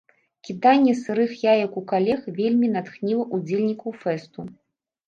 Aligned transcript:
Кіданне 0.47 0.95
сырых 1.01 1.35
яек 1.53 1.77
у 1.83 1.85
калег 1.93 2.27
вельмі 2.41 2.73
натхніла 2.79 3.31
ўдзельнікаў 3.39 3.99
фэсту. 4.05 4.51